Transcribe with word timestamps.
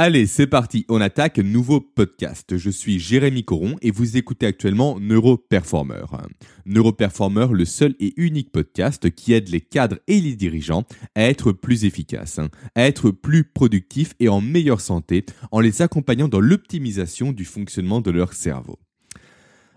Allez, 0.00 0.28
c'est 0.28 0.46
parti, 0.46 0.86
on 0.88 1.00
attaque 1.00 1.38
nouveau 1.38 1.80
podcast. 1.80 2.56
Je 2.56 2.70
suis 2.70 3.00
Jérémy 3.00 3.42
Coron 3.42 3.74
et 3.82 3.90
vous 3.90 4.16
écoutez 4.16 4.46
actuellement 4.46 5.00
Neuroperformer. 5.00 6.04
Neuroperformer, 6.66 7.48
le 7.50 7.64
seul 7.64 7.96
et 7.98 8.14
unique 8.16 8.52
podcast 8.52 9.10
qui 9.10 9.32
aide 9.32 9.48
les 9.48 9.60
cadres 9.60 9.98
et 10.06 10.20
les 10.20 10.36
dirigeants 10.36 10.84
à 11.16 11.22
être 11.22 11.50
plus 11.50 11.84
efficaces, 11.84 12.38
à 12.76 12.82
être 12.82 13.10
plus 13.10 13.42
productifs 13.42 14.14
et 14.20 14.28
en 14.28 14.40
meilleure 14.40 14.80
santé 14.80 15.26
en 15.50 15.58
les 15.58 15.82
accompagnant 15.82 16.28
dans 16.28 16.38
l'optimisation 16.38 17.32
du 17.32 17.44
fonctionnement 17.44 18.00
de 18.00 18.12
leur 18.12 18.34
cerveau. 18.34 18.78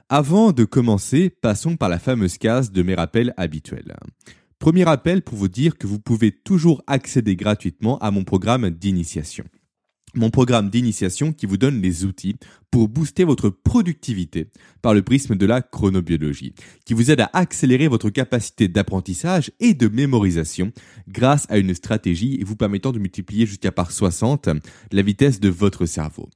Avant 0.07 0.51
de 0.51 0.65
commencer, 0.65 1.31
passons 1.31 1.77
par 1.77 1.89
la 1.89 1.97
fameuse 1.97 2.37
case 2.37 2.71
de 2.71 2.83
mes 2.83 2.93
rappels 2.93 3.33
habituels. 3.37 3.95
Premier 4.59 4.83
rappel 4.83 5.23
pour 5.23 5.39
vous 5.39 5.47
dire 5.47 5.79
que 5.79 5.87
vous 5.87 5.99
pouvez 5.99 6.31
toujours 6.31 6.83
accéder 6.85 7.35
gratuitement 7.35 7.97
à 7.97 8.11
mon 8.11 8.23
programme 8.23 8.69
d'initiation 8.69 9.45
mon 10.13 10.29
programme 10.29 10.69
d'initiation 10.69 11.33
qui 11.33 11.45
vous 11.45 11.57
donne 11.57 11.81
les 11.81 12.05
outils 12.05 12.35
pour 12.69 12.87
booster 12.87 13.23
votre 13.23 13.49
productivité 13.49 14.47
par 14.81 14.93
le 14.93 15.01
prisme 15.01 15.35
de 15.35 15.45
la 15.45 15.61
chronobiologie, 15.61 16.53
qui 16.85 16.93
vous 16.93 17.11
aide 17.11 17.21
à 17.21 17.29
accélérer 17.33 17.87
votre 17.87 18.09
capacité 18.09 18.67
d'apprentissage 18.67 19.51
et 19.59 19.73
de 19.73 19.87
mémorisation 19.87 20.71
grâce 21.07 21.45
à 21.49 21.57
une 21.57 21.73
stratégie 21.73 22.41
vous 22.43 22.55
permettant 22.55 22.91
de 22.91 22.99
multiplier 22.99 23.45
jusqu'à 23.45 23.71
par 23.71 23.91
60 23.91 24.49
la 24.91 25.01
vitesse 25.01 25.39
de 25.39 25.49
votre 25.49 25.85
cerveau. 25.85 26.29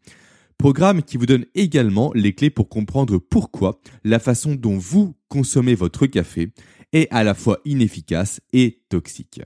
Programme 0.57 1.03
qui 1.03 1.17
vous 1.17 1.25
donne 1.25 1.45
également 1.53 2.11
les 2.13 2.33
clés 2.33 2.49
pour 2.49 2.69
comprendre 2.69 3.17
pourquoi 3.17 3.79
la 4.03 4.19
façon 4.19 4.55
dont 4.55 4.77
vous 4.77 5.15
consommez 5.27 5.75
votre 5.75 6.05
café 6.07 6.53
est 6.93 7.07
à 7.11 7.23
la 7.23 7.33
fois 7.33 7.59
inefficace 7.65 8.39
et 8.53 8.81
toxique. 8.89 9.41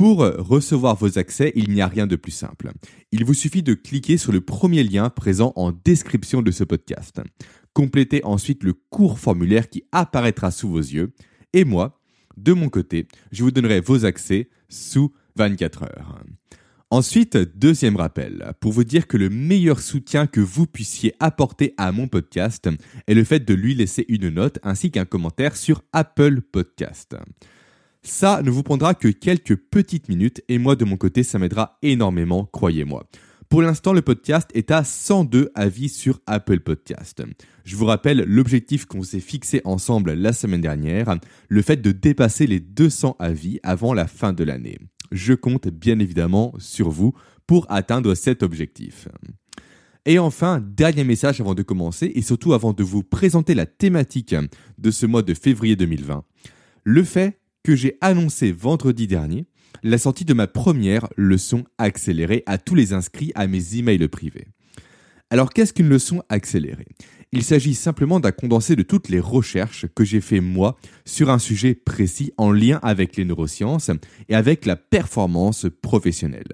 Pour 0.00 0.20
recevoir 0.20 0.96
vos 0.96 1.18
accès, 1.18 1.52
il 1.56 1.68
n'y 1.68 1.82
a 1.82 1.86
rien 1.86 2.06
de 2.06 2.16
plus 2.16 2.32
simple. 2.32 2.72
Il 3.12 3.26
vous 3.26 3.34
suffit 3.34 3.62
de 3.62 3.74
cliquer 3.74 4.16
sur 4.16 4.32
le 4.32 4.40
premier 4.40 4.82
lien 4.82 5.10
présent 5.10 5.52
en 5.56 5.72
description 5.72 6.40
de 6.40 6.50
ce 6.50 6.64
podcast. 6.64 7.20
Complétez 7.74 8.24
ensuite 8.24 8.64
le 8.64 8.72
court 8.72 9.18
formulaire 9.18 9.68
qui 9.68 9.84
apparaîtra 9.92 10.52
sous 10.52 10.70
vos 10.70 10.78
yeux. 10.78 11.12
Et 11.52 11.66
moi, 11.66 12.00
de 12.38 12.54
mon 12.54 12.70
côté, 12.70 13.08
je 13.30 13.42
vous 13.42 13.50
donnerai 13.50 13.82
vos 13.82 14.06
accès 14.06 14.48
sous 14.70 15.12
24 15.36 15.82
heures. 15.82 16.24
Ensuite, 16.88 17.36
deuxième 17.36 17.96
rappel, 17.96 18.54
pour 18.60 18.72
vous 18.72 18.84
dire 18.84 19.06
que 19.06 19.18
le 19.18 19.28
meilleur 19.28 19.80
soutien 19.80 20.26
que 20.26 20.40
vous 20.40 20.66
puissiez 20.66 21.12
apporter 21.20 21.74
à 21.76 21.92
mon 21.92 22.08
podcast 22.08 22.70
est 23.06 23.12
le 23.12 23.24
fait 23.24 23.40
de 23.40 23.52
lui 23.52 23.74
laisser 23.74 24.06
une 24.08 24.30
note 24.30 24.60
ainsi 24.62 24.90
qu'un 24.90 25.04
commentaire 25.04 25.56
sur 25.56 25.82
Apple 25.92 26.40
Podcast. 26.40 27.16
Ça 28.02 28.42
ne 28.42 28.50
vous 28.50 28.62
prendra 28.62 28.94
que 28.94 29.08
quelques 29.08 29.56
petites 29.56 30.08
minutes 30.08 30.42
et 30.48 30.58
moi 30.58 30.74
de 30.74 30.84
mon 30.84 30.96
côté 30.96 31.22
ça 31.22 31.38
m'aidera 31.38 31.78
énormément, 31.82 32.46
croyez-moi. 32.46 33.06
Pour 33.50 33.62
l'instant, 33.62 33.92
le 33.92 34.00
podcast 34.00 34.48
est 34.54 34.70
à 34.70 34.84
102 34.84 35.50
avis 35.56 35.88
sur 35.88 36.20
Apple 36.26 36.60
Podcast. 36.60 37.20
Je 37.64 37.74
vous 37.74 37.84
rappelle 37.84 38.24
l'objectif 38.24 38.86
qu'on 38.86 39.02
s'est 39.02 39.18
fixé 39.18 39.60
ensemble 39.64 40.12
la 40.12 40.32
semaine 40.32 40.60
dernière, 40.60 41.18
le 41.48 41.60
fait 41.60 41.82
de 41.82 41.90
dépasser 41.90 42.46
les 42.46 42.60
200 42.60 43.16
avis 43.18 43.58
avant 43.64 43.92
la 43.92 44.06
fin 44.06 44.32
de 44.32 44.44
l'année. 44.44 44.78
Je 45.10 45.34
compte 45.34 45.66
bien 45.66 45.98
évidemment 45.98 46.54
sur 46.58 46.90
vous 46.90 47.12
pour 47.48 47.66
atteindre 47.70 48.14
cet 48.14 48.44
objectif. 48.44 49.08
Et 50.06 50.20
enfin, 50.20 50.62
dernier 50.64 51.02
message 51.02 51.40
avant 51.40 51.54
de 51.54 51.62
commencer 51.62 52.12
et 52.14 52.22
surtout 52.22 52.52
avant 52.52 52.72
de 52.72 52.84
vous 52.84 53.02
présenter 53.02 53.54
la 53.54 53.66
thématique 53.66 54.36
de 54.78 54.90
ce 54.92 55.06
mois 55.06 55.22
de 55.22 55.34
février 55.34 55.74
2020. 55.74 56.24
Le 56.84 57.02
fait 57.02 57.39
que 57.62 57.76
j'ai 57.76 57.96
annoncé 58.00 58.52
vendredi 58.52 59.06
dernier 59.06 59.46
la 59.82 59.98
sortie 59.98 60.24
de 60.24 60.34
ma 60.34 60.46
première 60.46 61.08
leçon 61.16 61.64
accélérée 61.78 62.42
à 62.46 62.58
tous 62.58 62.74
les 62.74 62.92
inscrits 62.92 63.32
à 63.34 63.46
mes 63.46 63.76
emails 63.76 64.08
privés. 64.08 64.48
Alors 65.30 65.52
qu'est-ce 65.52 65.72
qu'une 65.72 65.88
leçon 65.88 66.22
accélérée? 66.28 66.88
Il 67.32 67.44
s'agit 67.44 67.74
simplement 67.74 68.18
d'un 68.18 68.32
condensé 68.32 68.74
de 68.74 68.82
toutes 68.82 69.08
les 69.08 69.20
recherches 69.20 69.86
que 69.94 70.04
j'ai 70.04 70.20
fait 70.20 70.40
moi 70.40 70.76
sur 71.04 71.30
un 71.30 71.38
sujet 71.38 71.74
précis 71.74 72.32
en 72.36 72.50
lien 72.50 72.80
avec 72.82 73.16
les 73.16 73.24
neurosciences 73.24 73.90
et 74.28 74.34
avec 74.34 74.66
la 74.66 74.74
performance 74.74 75.66
professionnelle. 75.82 76.52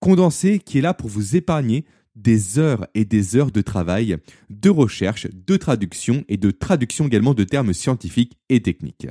Condensé 0.00 0.58
qui 0.58 0.78
est 0.78 0.82
là 0.82 0.92
pour 0.92 1.08
vous 1.08 1.36
épargner 1.36 1.86
des 2.14 2.58
heures 2.58 2.86
et 2.94 3.06
des 3.06 3.36
heures 3.36 3.50
de 3.50 3.62
travail, 3.62 4.18
de 4.50 4.68
recherche, 4.68 5.26
de 5.32 5.56
traduction 5.56 6.24
et 6.28 6.36
de 6.36 6.50
traduction 6.50 7.06
également 7.06 7.32
de 7.32 7.44
termes 7.44 7.72
scientifiques 7.72 8.36
et 8.50 8.60
techniques. 8.60 9.06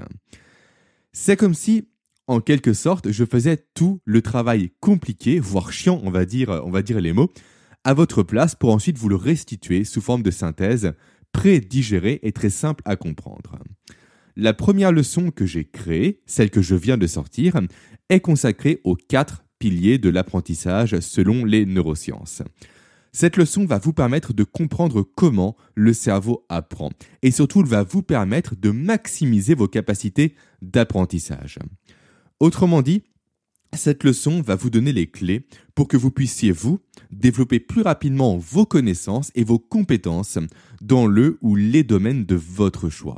C'est 1.14 1.38
comme 1.38 1.54
si, 1.54 1.88
en 2.28 2.42
quelque 2.42 2.74
sorte, 2.74 3.12
je 3.12 3.26
faisais 3.26 3.66
tout 3.74 4.02
le 4.06 4.22
travail 4.22 4.72
compliqué, 4.80 5.40
voire 5.40 5.72
chiant, 5.72 6.00
on 6.04 6.12
va 6.12 6.26
dire, 6.26 7.02
les 7.02 7.14
mots, 7.14 7.32
à 7.84 7.94
votre 7.94 8.24
place 8.24 8.56
pour 8.56 8.74
ensuite 8.74 8.98
vous 8.98 9.10
le 9.10 9.16
restituer 9.16 9.84
sous 9.84 10.02
forme 10.02 10.24
de 10.24 10.32
synthèse, 10.32 10.94
pré-digérée 11.32 12.20
et 12.24 12.32
très 12.32 12.50
simple 12.50 12.82
à 12.86 12.96
comprendre. 12.96 13.60
La 14.36 14.54
première 14.54 14.92
leçon 14.92 15.32
que 15.32 15.46
j'ai 15.46 15.66
créée, 15.66 16.22
celle 16.26 16.50
que 16.50 16.62
je 16.62 16.76
viens 16.76 16.98
de 16.98 17.08
sortir, 17.08 17.60
est 18.10 18.20
consacrée 18.20 18.82
aux 18.84 18.96
quatre 18.96 19.44
piliers 19.58 19.98
de 19.98 20.10
l'apprentissage 20.10 21.00
selon 21.00 21.46
les 21.46 21.66
neurosciences. 21.66 22.44
Cette 23.20 23.36
leçon 23.36 23.66
va 23.66 23.80
vous 23.80 23.94
permettre 23.94 24.32
de 24.32 24.44
comprendre 24.44 25.02
comment 25.02 25.58
le 25.74 25.92
cerveau 25.92 26.46
apprend 26.50 26.92
et 27.24 27.32
surtout 27.32 27.62
elle 27.62 27.66
va 27.66 27.82
vous 27.82 28.04
permettre 28.04 28.56
de 28.56 28.70
maximiser 28.70 29.56
vos 29.56 29.68
capacités 29.68 30.36
d'apprentissage. 30.62 31.58
Autrement 32.40 32.84
dit, 32.84 33.02
cette 33.74 34.04
leçon 34.04 34.44
va 34.44 34.56
vous 34.56 34.70
donner 34.70 34.94
les 34.94 35.08
clés 35.08 35.48
pour 35.74 35.88
que 35.88 35.98
vous 35.98 36.12
puissiez, 36.12 36.52
vous, 36.52 36.80
développer 37.10 37.60
plus 37.60 37.82
rapidement 37.82 38.38
vos 38.38 38.68
connaissances 38.68 39.32
et 39.34 39.44
vos 39.44 39.58
compétences 39.58 40.38
dans 40.84 41.08
le 41.08 41.40
ou 41.42 41.56
les 41.56 41.82
domaines 41.82 42.24
de 42.24 42.36
votre 42.36 42.88
choix. 42.88 43.18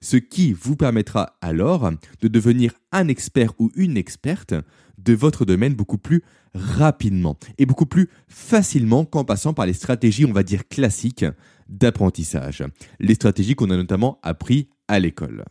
Ce 0.00 0.16
qui 0.16 0.52
vous 0.52 0.76
permettra 0.76 1.36
alors 1.40 1.90
de 2.20 2.28
devenir 2.28 2.72
un 2.92 3.08
expert 3.08 3.52
ou 3.58 3.70
une 3.74 3.96
experte 3.96 4.54
de 4.98 5.14
votre 5.14 5.44
domaine 5.44 5.74
beaucoup 5.74 5.98
plus 5.98 6.22
rapidement 6.54 7.36
et 7.58 7.66
beaucoup 7.66 7.86
plus 7.86 8.08
facilement 8.28 9.04
qu'en 9.04 9.24
passant 9.24 9.54
par 9.54 9.66
les 9.66 9.72
stratégies, 9.72 10.24
on 10.24 10.32
va 10.32 10.42
dire, 10.42 10.66
classiques 10.68 11.26
d'apprentissage. 11.68 12.64
Les 12.98 13.14
stratégies 13.14 13.54
qu'on 13.54 13.70
a 13.70 13.76
notamment 13.76 14.18
appris 14.22 14.68
à 14.88 14.98
l'école. 14.98 15.44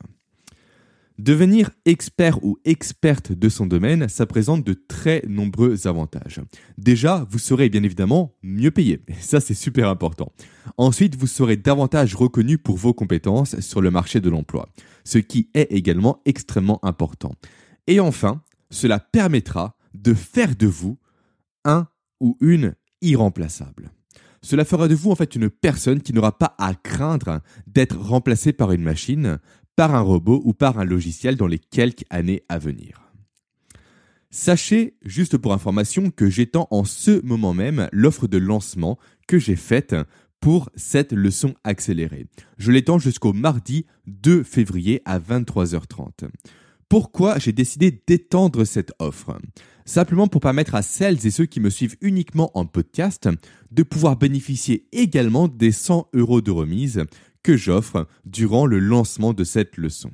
Devenir 1.17 1.71
expert 1.85 2.43
ou 2.43 2.59
experte 2.63 3.31
de 3.31 3.49
son 3.49 3.65
domaine, 3.65 4.07
ça 4.07 4.27
présente 4.27 4.63
de 4.63 4.73
très 4.73 5.23
nombreux 5.27 5.87
avantages. 5.87 6.41
Déjà, 6.77 7.25
vous 7.31 7.39
serez 7.39 7.69
bien 7.69 7.81
évidemment 7.81 8.35
mieux 8.43 8.69
payé. 8.69 9.01
Ça, 9.19 9.39
c'est 9.39 9.55
super 9.55 9.89
important. 9.89 10.31
Ensuite, 10.77 11.15
vous 11.15 11.25
serez 11.25 11.57
davantage 11.57 12.13
reconnu 12.13 12.59
pour 12.59 12.77
vos 12.77 12.93
compétences 12.93 13.59
sur 13.61 13.81
le 13.81 13.89
marché 13.89 14.21
de 14.21 14.29
l'emploi, 14.29 14.69
ce 15.05 15.17
qui 15.17 15.49
est 15.55 15.71
également 15.71 16.21
extrêmement 16.25 16.79
important. 16.85 17.33
Et 17.87 17.99
enfin, 17.99 18.43
cela 18.69 18.99
permettra 18.99 19.75
de 19.95 20.13
faire 20.13 20.55
de 20.55 20.67
vous 20.67 20.99
un 21.65 21.87
ou 22.19 22.37
une 22.41 22.75
irremplaçable. 23.01 23.89
Cela 24.43 24.65
fera 24.65 24.87
de 24.87 24.93
vous 24.93 25.09
en 25.11 25.15
fait 25.15 25.35
une 25.35 25.49
personne 25.49 26.01
qui 26.01 26.13
n'aura 26.13 26.37
pas 26.37 26.55
à 26.59 26.75
craindre 26.75 27.41
d'être 27.65 27.97
remplacée 27.97 28.53
par 28.53 28.71
une 28.71 28.83
machine, 28.83 29.39
par 29.77 29.95
un 29.95 30.01
robot 30.01 30.41
ou 30.43 30.53
par 30.53 30.79
un 30.79 30.85
logiciel 30.85 31.37
dans 31.37 31.47
les 31.47 31.59
quelques 31.59 32.03
années 32.09 32.43
à 32.49 32.57
venir. 32.57 33.03
Sachez, 34.31 34.97
juste 35.05 35.37
pour 35.37 35.53
information, 35.53 36.09
que 36.09 36.29
j'étends 36.29 36.67
en 36.71 36.83
ce 36.83 37.23
moment 37.25 37.53
même 37.53 37.87
l'offre 37.93 38.27
de 38.27 38.37
lancement 38.37 38.97
que 39.27 39.39
j'ai 39.39 39.55
faite 39.55 39.95
pour 40.41 40.69
cette 40.75 41.13
leçon 41.13 41.53
accélérée. 41.63 42.25
Je 42.57 42.71
l'étends 42.71 42.99
jusqu'au 42.99 43.33
mardi 43.33 43.85
2 44.07 44.43
février 44.43 45.01
à 45.05 45.19
23h30. 45.19 46.27
Pourquoi 46.89 47.37
j'ai 47.37 47.51
décidé 47.51 48.01
d'étendre 48.07 48.65
cette 48.65 48.93
offre? 48.99 49.37
Simplement 49.85 50.27
pour 50.27 50.41
permettre 50.41 50.75
à 50.75 50.81
celles 50.81 51.25
et 51.25 51.31
ceux 51.31 51.45
qui 51.45 51.59
me 51.59 51.69
suivent 51.69 51.97
uniquement 52.01 52.51
en 52.53 52.65
podcast 52.65 53.29
de 53.71 53.83
pouvoir 53.83 54.17
bénéficier 54.17 54.87
également 54.91 55.47
des 55.47 55.71
100 55.71 56.09
euros 56.13 56.41
de 56.41 56.51
remise 56.51 57.03
que 57.47 57.55
j'offre 57.55 58.09
durant 58.25 58.65
le 58.65 58.77
lancement 58.77 59.31
de 59.31 59.45
cette 59.45 59.77
leçon. 59.77 60.11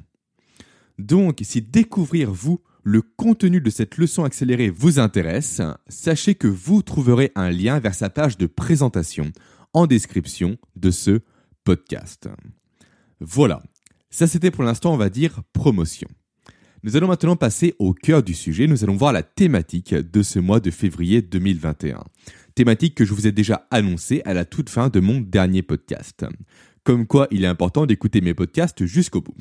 Donc, 0.99 1.39
si 1.41 1.63
découvrir 1.63 2.31
vous 2.31 2.61
le 2.83 3.01
contenu 3.01 3.59
de 3.59 3.71
cette 3.71 3.97
leçon 3.97 4.23
accélérée 4.23 4.69
vous 4.69 4.99
intéresse, 4.99 5.59
sachez 5.87 6.35
que 6.35 6.47
vous 6.47 6.83
trouverez 6.83 7.31
un 7.33 7.49
lien 7.49 7.79
vers 7.79 7.95
sa 7.95 8.11
page 8.11 8.37
de 8.37 8.45
présentation 8.45 9.31
en 9.73 9.87
description 9.87 10.59
de 10.75 10.91
ce 10.91 11.21
podcast. 11.63 12.29
Voilà, 13.19 13.63
ça 14.11 14.27
c'était 14.27 14.51
pour 14.51 14.63
l'instant 14.63 14.93
on 14.93 14.97
va 14.97 15.09
dire 15.09 15.41
promotion. 15.53 16.09
Nous 16.83 16.97
allons 16.97 17.07
maintenant 17.07 17.37
passer 17.37 17.73
au 17.79 17.93
cœur 17.93 18.21
du 18.21 18.35
sujet. 18.35 18.67
Nous 18.67 18.83
allons 18.83 18.97
voir 18.97 19.13
la 19.13 19.23
thématique 19.23 19.95
de 19.95 20.21
ce 20.21 20.37
mois 20.37 20.59
de 20.59 20.69
février 20.69 21.23
2021. 21.23 22.03
Thématique 22.55 22.93
que 22.93 23.05
je 23.05 23.13
vous 23.13 23.25
ai 23.25 23.31
déjà 23.31 23.65
annoncée 23.71 24.21
à 24.25 24.35
la 24.35 24.45
toute 24.45 24.69
fin 24.69 24.89
de 24.89 24.99
mon 24.99 25.21
dernier 25.21 25.63
podcast. 25.63 26.25
Comme 26.83 27.07
quoi, 27.07 27.27
il 27.31 27.43
est 27.43 27.47
important 27.47 27.85
d'écouter 27.85 28.21
mes 28.21 28.33
podcasts 28.33 28.85
jusqu'au 28.85 29.21
bout. 29.21 29.35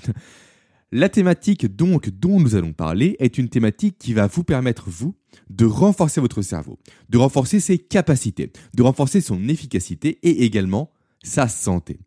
La 0.94 1.08
thématique 1.08 1.74
donc 1.74 2.10
dont 2.10 2.38
nous 2.38 2.54
allons 2.54 2.74
parler 2.74 3.16
est 3.18 3.38
une 3.38 3.48
thématique 3.48 3.96
qui 3.98 4.12
va 4.12 4.26
vous 4.26 4.44
permettre, 4.44 4.90
vous, 4.90 5.14
de 5.48 5.64
renforcer 5.64 6.20
votre 6.20 6.42
cerveau, 6.42 6.78
de 7.08 7.16
renforcer 7.16 7.60
ses 7.60 7.78
capacités, 7.78 8.52
de 8.74 8.82
renforcer 8.82 9.22
son 9.22 9.48
efficacité 9.48 10.18
et 10.22 10.44
également 10.44 10.92
sa 11.22 11.48
santé. 11.48 11.98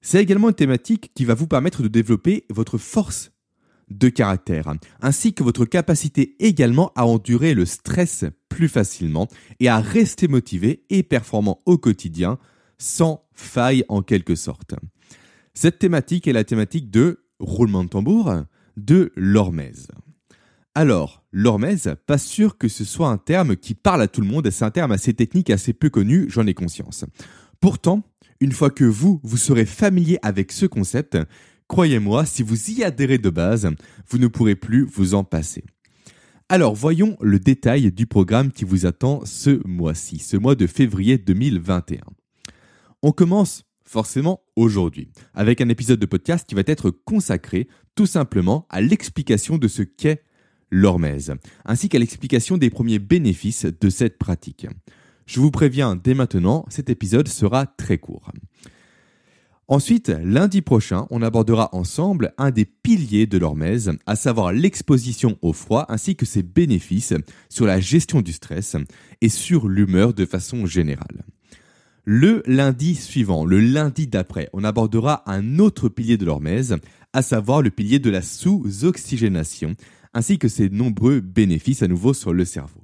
C'est 0.00 0.20
également 0.20 0.48
une 0.48 0.54
thématique 0.54 1.12
qui 1.14 1.24
va 1.24 1.34
vous 1.34 1.46
permettre 1.46 1.82
de 1.82 1.88
développer 1.88 2.44
votre 2.50 2.76
force 2.76 3.30
de 3.88 4.08
caractère, 4.08 4.74
ainsi 5.00 5.32
que 5.32 5.44
votre 5.44 5.64
capacité 5.64 6.34
également 6.40 6.92
à 6.96 7.06
endurer 7.06 7.54
le 7.54 7.64
stress 7.64 8.24
plus 8.48 8.68
facilement 8.68 9.28
et 9.60 9.68
à 9.68 9.78
rester 9.78 10.28
motivé 10.28 10.82
et 10.90 11.02
performant 11.02 11.60
au 11.66 11.78
quotidien 11.78 12.38
sans 12.78 13.24
faille 13.34 13.84
en 13.88 14.02
quelque 14.02 14.34
sorte. 14.34 14.74
Cette 15.54 15.78
thématique 15.78 16.28
est 16.28 16.32
la 16.32 16.44
thématique 16.44 16.90
de 16.90 17.24
roulement 17.40 17.84
de 17.84 17.88
tambour, 17.88 18.32
de 18.76 19.12
l'hormèse. 19.16 19.88
Alors, 20.74 21.24
l'hormèse, 21.32 21.96
pas 22.06 22.18
sûr 22.18 22.56
que 22.56 22.68
ce 22.68 22.84
soit 22.84 23.08
un 23.08 23.18
terme 23.18 23.56
qui 23.56 23.74
parle 23.74 24.02
à 24.02 24.06
tout 24.06 24.20
le 24.20 24.28
monde, 24.28 24.48
c'est 24.50 24.64
un 24.64 24.70
terme 24.70 24.92
assez 24.92 25.12
technique, 25.12 25.50
assez 25.50 25.72
peu 25.72 25.90
connu, 25.90 26.26
j'en 26.28 26.46
ai 26.46 26.54
conscience. 26.54 27.04
Pourtant, 27.60 28.04
une 28.40 28.52
fois 28.52 28.70
que 28.70 28.84
vous, 28.84 29.20
vous 29.24 29.36
serez 29.36 29.66
familier 29.66 30.18
avec 30.22 30.52
ce 30.52 30.66
concept, 30.66 31.18
croyez-moi, 31.66 32.24
si 32.26 32.44
vous 32.44 32.70
y 32.70 32.84
adhérez 32.84 33.18
de 33.18 33.30
base, 33.30 33.68
vous 34.08 34.18
ne 34.18 34.28
pourrez 34.28 34.54
plus 34.54 34.84
vous 34.84 35.14
en 35.14 35.24
passer. 35.24 35.64
Alors, 36.48 36.74
voyons 36.74 37.16
le 37.20 37.40
détail 37.40 37.90
du 37.90 38.06
programme 38.06 38.52
qui 38.52 38.64
vous 38.64 38.86
attend 38.86 39.22
ce 39.24 39.60
mois-ci, 39.66 40.18
ce 40.20 40.36
mois 40.36 40.54
de 40.54 40.66
février 40.66 41.18
2021. 41.18 41.98
On 43.02 43.12
commence 43.12 43.64
forcément 43.84 44.42
aujourd'hui, 44.56 45.08
avec 45.32 45.60
un 45.60 45.68
épisode 45.68 46.00
de 46.00 46.06
podcast 46.06 46.44
qui 46.48 46.56
va 46.56 46.62
être 46.66 46.90
consacré 46.90 47.68
tout 47.94 48.06
simplement 48.06 48.66
à 48.70 48.80
l'explication 48.80 49.56
de 49.56 49.68
ce 49.68 49.82
qu'est 49.82 50.24
l'hormèse, 50.72 51.32
ainsi 51.64 51.88
qu'à 51.88 52.00
l'explication 52.00 52.58
des 52.58 52.70
premiers 52.70 52.98
bénéfices 52.98 53.66
de 53.66 53.88
cette 53.88 54.18
pratique. 54.18 54.66
Je 55.26 55.38
vous 55.38 55.52
préviens 55.52 55.94
dès 55.94 56.14
maintenant, 56.14 56.66
cet 56.70 56.90
épisode 56.90 57.28
sera 57.28 57.66
très 57.66 57.98
court. 57.98 58.32
Ensuite, 59.68 60.08
lundi 60.08 60.60
prochain, 60.60 61.06
on 61.10 61.22
abordera 61.22 61.68
ensemble 61.72 62.34
un 62.36 62.50
des 62.50 62.64
piliers 62.64 63.26
de 63.26 63.38
l'hormèse, 63.38 63.92
à 64.06 64.16
savoir 64.16 64.52
l'exposition 64.52 65.38
au 65.40 65.52
froid 65.52 65.86
ainsi 65.88 66.16
que 66.16 66.26
ses 66.26 66.42
bénéfices 66.42 67.14
sur 67.48 67.64
la 67.64 67.78
gestion 67.78 68.22
du 68.22 68.32
stress 68.32 68.74
et 69.20 69.28
sur 69.28 69.68
l'humeur 69.68 70.14
de 70.14 70.26
façon 70.26 70.66
générale. 70.66 71.24
Le 72.10 72.42
lundi 72.46 72.94
suivant, 72.94 73.44
le 73.44 73.60
lundi 73.60 74.06
d'après, 74.06 74.48
on 74.54 74.64
abordera 74.64 75.30
un 75.30 75.58
autre 75.58 75.90
pilier 75.90 76.16
de 76.16 76.24
l'hormèse, 76.24 76.78
à 77.12 77.20
savoir 77.20 77.60
le 77.60 77.68
pilier 77.68 77.98
de 77.98 78.08
la 78.08 78.22
sous-oxygénation, 78.22 79.76
ainsi 80.14 80.38
que 80.38 80.48
ses 80.48 80.70
nombreux 80.70 81.20
bénéfices 81.20 81.82
à 81.82 81.86
nouveau 81.86 82.14
sur 82.14 82.32
le 82.32 82.46
cerveau. 82.46 82.80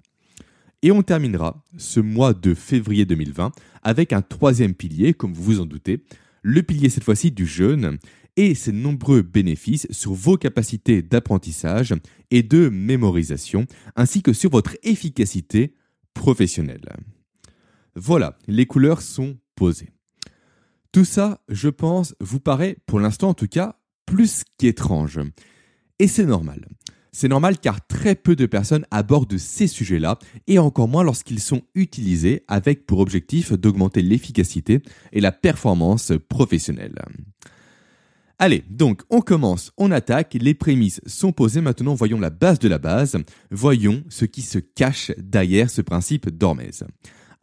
Et 0.82 0.92
on 0.92 1.02
terminera 1.02 1.64
ce 1.78 2.00
mois 2.00 2.34
de 2.34 2.52
février 2.52 3.06
2020 3.06 3.52
avec 3.82 4.12
un 4.12 4.20
troisième 4.20 4.74
pilier, 4.74 5.14
comme 5.14 5.32
vous 5.32 5.42
vous 5.42 5.60
en 5.60 5.64
doutez, 5.64 6.04
le 6.42 6.62
pilier 6.62 6.90
cette 6.90 7.04
fois-ci 7.04 7.30
du 7.30 7.46
jeûne 7.46 7.96
et 8.36 8.54
ses 8.54 8.72
nombreux 8.72 9.22
bénéfices 9.22 9.86
sur 9.90 10.12
vos 10.12 10.36
capacités 10.36 11.00
d'apprentissage 11.00 11.94
et 12.30 12.42
de 12.42 12.68
mémorisation, 12.68 13.64
ainsi 13.96 14.20
que 14.20 14.34
sur 14.34 14.50
votre 14.50 14.76
efficacité 14.82 15.72
professionnelle. 16.12 16.90
Voilà, 17.96 18.36
les 18.46 18.66
couleurs 18.66 19.02
sont 19.02 19.36
posées. 19.54 19.90
Tout 20.92 21.04
ça, 21.04 21.40
je 21.48 21.68
pense, 21.68 22.14
vous 22.20 22.40
paraît, 22.40 22.76
pour 22.86 23.00
l'instant 23.00 23.30
en 23.30 23.34
tout 23.34 23.48
cas, 23.48 23.76
plus 24.06 24.44
qu'étrange. 24.58 25.20
Et 25.98 26.08
c'est 26.08 26.26
normal. 26.26 26.66
C'est 27.12 27.28
normal 27.28 27.58
car 27.58 27.86
très 27.86 28.16
peu 28.16 28.34
de 28.34 28.46
personnes 28.46 28.86
abordent 28.90 29.38
ces 29.38 29.68
sujets-là, 29.68 30.18
et 30.48 30.58
encore 30.58 30.88
moins 30.88 31.04
lorsqu'ils 31.04 31.40
sont 31.40 31.62
utilisés 31.76 32.44
avec 32.48 32.86
pour 32.86 32.98
objectif 32.98 33.52
d'augmenter 33.52 34.02
l'efficacité 34.02 34.82
et 35.12 35.20
la 35.20 35.30
performance 35.30 36.12
professionnelle. 36.28 37.00
Allez, 38.40 38.64
donc 38.68 39.02
on 39.10 39.20
commence, 39.20 39.72
on 39.78 39.92
attaque, 39.92 40.34
les 40.34 40.54
prémices 40.54 41.00
sont 41.06 41.30
posées, 41.30 41.60
maintenant 41.60 41.94
voyons 41.94 42.18
la 42.18 42.30
base 42.30 42.58
de 42.58 42.68
la 42.68 42.78
base, 42.78 43.16
voyons 43.52 44.02
ce 44.08 44.24
qui 44.24 44.42
se 44.42 44.58
cache 44.58 45.12
derrière 45.16 45.70
ce 45.70 45.82
principe 45.82 46.28
d'hormèse. 46.30 46.84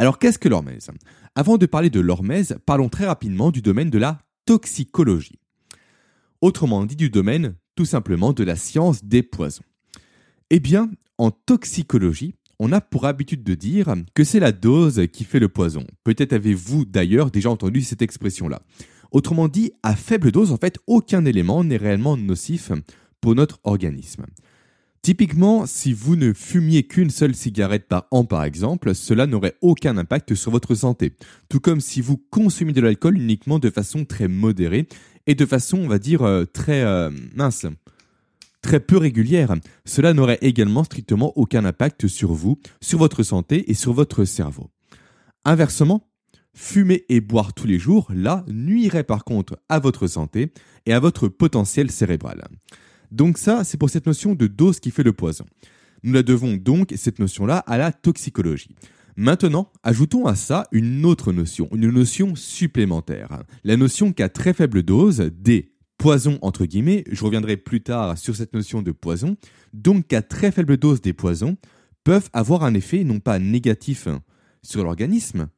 Alors 0.02 0.18
qu'est-ce 0.18 0.40
que 0.40 0.50
l'hormèse? 0.50 0.90
Avant 1.36 1.60
de 1.60 1.68
parler 1.68 1.92
de 1.92 2.00
l'hormèse, 2.00 2.58
parlons 2.66 2.90
très 2.90 3.06
rapidement 3.06 3.52
du 3.52 3.62
domaine 3.62 3.92
de 3.92 4.00
la 4.00 4.18
toxicologie. 4.46 5.38
Autrement 6.42 6.88
dit 6.88 6.96
du 6.96 7.12
domaine 7.12 7.54
tout 7.76 7.86
simplement 7.86 8.34
de 8.34 8.44
la 8.44 8.56
science 8.56 9.04
des 9.04 9.22
poisons. 9.22 9.62
Eh 10.50 10.60
bien, 10.60 10.90
en 11.20 11.30
toxicologie, 11.30 12.34
on 12.58 12.72
a 12.72 12.82
pour 12.82 13.06
habitude 13.06 13.44
de 13.44 13.54
dire 13.54 13.94
que 14.16 14.24
c'est 14.24 14.40
la 14.40 14.52
dose 14.52 15.06
qui 15.14 15.24
fait 15.24 15.40
le 15.40 15.50
poison. 15.50 15.86
Peut-être 16.04 16.34
avez-vous 16.34 16.86
d'ailleurs 16.86 17.30
déjà 17.30 17.52
entendu 17.52 17.84
cette 17.84 18.02
expression-là. 18.02 18.64
Autrement 19.12 19.50
dit, 19.50 19.72
à 19.84 19.96
faible 19.96 20.32
dose, 20.32 20.52
en 20.52 20.58
fait, 20.58 20.80
aucun 20.88 21.26
élément 21.26 21.64
n'est 21.64 21.78
réellement 21.78 22.18
nocif 22.18 22.72
pour 23.20 23.36
notre 23.36 23.60
organisme. 23.64 24.26
Typiquement, 25.02 25.66
si 25.66 25.94
vous 25.94 26.16
ne 26.16 26.32
fumiez 26.32 26.84
qu'une 26.84 27.10
seule 27.10 27.34
cigarette 27.34 27.88
par 27.88 28.06
an 28.12 28.24
par 28.24 28.44
exemple, 28.44 28.94
cela 28.94 29.26
n'aurait 29.26 29.56
aucun 29.62 29.98
impact 29.98 30.36
sur 30.36 30.52
votre 30.52 30.76
santé. 30.76 31.14
Tout 31.50 31.60
comme 31.60 31.82
si 31.82 32.02
vous 32.02 32.18
consommez 32.18 32.72
de 32.72 32.82
l'alcool 32.82 33.18
uniquement 33.18 33.58
de 33.58 33.72
façon 33.72 34.06
très 34.06 34.28
modérée 34.28 34.88
et 35.26 35.34
de 35.34 35.46
façon, 35.48 35.80
on 35.80 35.88
va 35.88 35.98
dire, 35.98 36.22
euh, 36.22 36.46
très 36.46 36.84
euh, 36.84 37.10
mince, 37.34 37.66
très 38.62 38.80
peu 38.80 38.98
régulière. 38.98 39.56
Cela 39.86 40.14
n'aurait 40.14 40.38
également 40.42 40.84
strictement 40.84 41.34
aucun 41.36 41.66
impact 41.66 42.08
sur 42.08 42.34
vous, 42.34 42.60
sur 42.80 43.00
votre 43.00 43.24
santé 43.24 43.72
et 43.72 43.74
sur 43.74 43.94
votre 43.94 44.24
cerveau. 44.24 44.70
Inversement, 45.46 46.08
fumer 46.54 47.06
et 47.10 47.22
boire 47.22 47.54
tous 47.54 47.66
les 47.66 47.80
jours, 47.80 48.12
là, 48.14 48.46
nuirait 48.48 49.04
par 49.04 49.24
contre 49.24 49.58
à 49.68 49.80
votre 49.80 50.06
santé 50.06 50.54
et 50.86 50.94
à 50.94 51.00
votre 51.00 51.28
potentiel 51.28 51.90
cérébral. 51.90 52.48
Donc 53.12 53.38
ça, 53.38 53.64
c'est 53.64 53.78
pour 53.78 53.90
cette 53.90 54.08
notion 54.08 54.34
de 54.36 54.48
dose 54.48 54.80
qui 54.80 54.92
fait 54.92 55.04
le 55.04 55.14
poison. 55.14 55.46
Nous 56.04 56.14
la 56.14 56.24
devons 56.24 56.56
donc, 56.56 56.94
cette 56.96 57.20
notion-là, 57.20 57.58
à 57.60 57.78
la 57.78 57.92
toxicologie. 57.92 58.76
Maintenant, 59.18 59.72
ajoutons 59.84 60.26
à 60.26 60.36
ça 60.36 60.68
une 60.72 61.06
autre 61.06 61.34
notion, 61.34 61.68
une 61.74 61.90
notion 61.92 62.36
supplémentaire. 62.36 63.44
La 63.64 63.78
notion 63.78 64.14
qu'à 64.14 64.30
très 64.30 64.54
faible 64.54 64.84
dose, 64.84 65.20
des 65.20 65.74
poisons 65.98 66.40
entre 66.42 66.66
guillemets, 66.66 67.04
je 67.12 67.24
reviendrai 67.24 67.58
plus 67.58 67.82
tard 67.82 68.18
sur 68.18 68.36
cette 68.36 68.54
notion 68.54 68.82
de 68.82 68.92
poison, 68.92 69.36
donc 69.74 70.08
qu'à 70.08 70.22
très 70.22 70.52
faible 70.52 70.78
dose 70.78 71.02
des 71.02 71.14
poisons 71.14 71.58
peuvent 72.04 72.30
avoir 72.34 72.64
un 72.64 72.74
effet 72.74 73.04
non 73.04 73.20
pas 73.20 73.38
négatif 73.38 74.08
sur 74.64 74.84
l'organisme, 74.84 75.50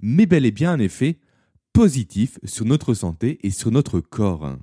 mais 0.00 0.26
bel 0.26 0.46
et 0.46 0.50
bien 0.50 0.72
un 0.72 0.80
effet 0.80 1.20
positif 1.72 2.38
sur 2.44 2.64
notre 2.64 2.94
santé 2.94 3.38
et 3.46 3.50
sur 3.50 3.70
notre 3.70 4.00
corps 4.00 4.56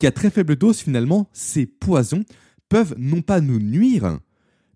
qu'à 0.00 0.10
très 0.10 0.30
faible 0.30 0.56
dose, 0.56 0.80
finalement, 0.80 1.28
ces 1.32 1.66
poisons 1.66 2.24
peuvent 2.68 2.96
non 2.98 3.22
pas 3.22 3.40
nous 3.40 3.60
nuire, 3.60 4.18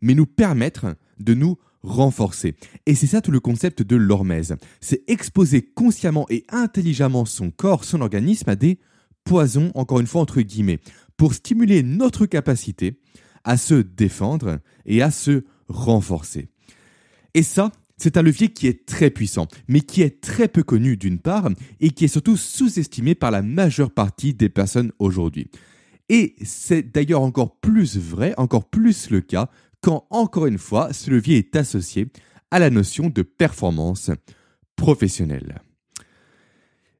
mais 0.00 0.14
nous 0.14 0.26
permettre 0.26 0.94
de 1.18 1.34
nous 1.34 1.56
renforcer. 1.82 2.54
Et 2.86 2.94
c'est 2.94 3.06
ça 3.06 3.20
tout 3.20 3.30
le 3.30 3.40
concept 3.40 3.82
de 3.82 3.96
l'hormèse. 3.96 4.56
C'est 4.80 5.02
exposer 5.08 5.62
consciemment 5.62 6.26
et 6.30 6.44
intelligemment 6.48 7.24
son 7.24 7.50
corps, 7.50 7.84
son 7.84 8.00
organisme 8.00 8.48
à 8.50 8.56
des 8.56 8.78
poisons, 9.24 9.72
encore 9.74 10.00
une 10.00 10.06
fois 10.06 10.20
entre 10.20 10.40
guillemets, 10.40 10.80
pour 11.16 11.34
stimuler 11.34 11.82
notre 11.82 12.26
capacité 12.26 13.00
à 13.44 13.56
se 13.56 13.74
défendre 13.74 14.60
et 14.86 15.02
à 15.02 15.10
se 15.10 15.44
renforcer. 15.68 16.48
Et 17.34 17.42
ça, 17.42 17.72
c'est 17.96 18.16
un 18.16 18.22
levier 18.22 18.48
qui 18.48 18.66
est 18.66 18.86
très 18.86 19.10
puissant, 19.10 19.46
mais 19.68 19.80
qui 19.80 20.02
est 20.02 20.20
très 20.20 20.48
peu 20.48 20.62
connu 20.62 20.96
d'une 20.96 21.18
part, 21.18 21.48
et 21.80 21.90
qui 21.90 22.04
est 22.04 22.08
surtout 22.08 22.36
sous-estimé 22.36 23.14
par 23.14 23.30
la 23.30 23.42
majeure 23.42 23.90
partie 23.90 24.34
des 24.34 24.48
personnes 24.48 24.92
aujourd'hui. 24.98 25.50
Et 26.08 26.36
c'est 26.44 26.82
d'ailleurs 26.82 27.22
encore 27.22 27.58
plus 27.60 27.96
vrai, 27.96 28.34
encore 28.36 28.68
plus 28.68 29.10
le 29.10 29.20
cas, 29.20 29.48
quand 29.80 30.06
encore 30.10 30.46
une 30.46 30.58
fois 30.58 30.92
ce 30.92 31.10
levier 31.10 31.38
est 31.38 31.56
associé 31.56 32.08
à 32.50 32.58
la 32.58 32.70
notion 32.70 33.10
de 33.10 33.22
performance 33.22 34.10
professionnelle. 34.76 35.62